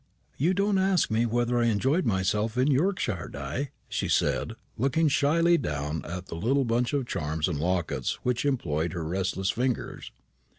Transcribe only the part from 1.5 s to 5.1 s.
I enjoyed myself in Yorkshire, Di," she said, looking